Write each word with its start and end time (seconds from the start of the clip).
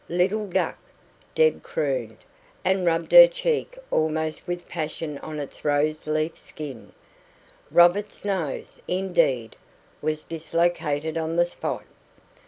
"Little 0.09 0.47
duck!" 0.47 0.79
Deb 1.35 1.61
crooned, 1.61 2.17
and 2.65 2.87
rubbed 2.87 3.11
her 3.11 3.27
cheek 3.27 3.77
almost 3.91 4.47
with 4.47 4.67
passion 4.67 5.19
on 5.19 5.39
its 5.39 5.63
rose 5.63 6.07
leaf 6.07 6.39
skin. 6.39 6.91
Robert's 7.69 8.25
nose, 8.25 8.81
indeed, 8.87 9.55
was 10.01 10.23
dislocated 10.23 11.19
on 11.19 11.35
the 11.35 11.45
spot. 11.45 11.83